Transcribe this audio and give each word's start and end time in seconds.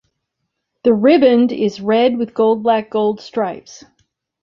The 0.81 0.95
"riband" 0.95 1.51
is 1.51 1.79
red 1.79 2.17
with 2.17 2.33
gold-black-gold 2.33 3.21
stripes. 3.21 3.83